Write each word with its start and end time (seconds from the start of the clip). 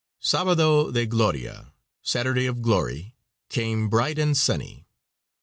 Sabado 0.19 0.91
de 0.91 1.05
Gloria 1.05 1.73
(Saturday 2.01 2.47
of 2.47 2.63
Glory) 2.63 3.13
came 3.49 3.87
bright 3.87 4.17
and 4.17 4.35
sunny. 4.35 4.87